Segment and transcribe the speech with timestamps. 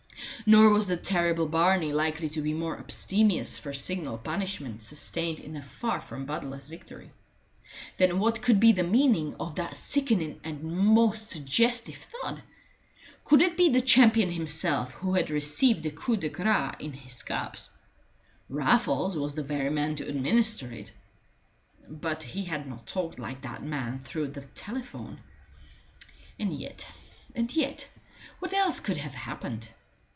[0.47, 5.55] Nor was the terrible Barney likely to be more abstemious for signal punishment sustained in
[5.55, 7.11] a far from bloodless victory.
[7.97, 12.41] Then what could be the meaning of that sickening and most suggestive thud?
[13.23, 17.21] Could it be the champion himself who had received the coup de grâce in his
[17.21, 17.69] cups?
[18.49, 20.91] Raffles was the very man to administer it
[21.87, 25.19] but he had not talked like that man through the telephone.
[26.39, 26.91] And yet
[27.35, 27.87] and yet
[28.39, 29.67] what else could have happened?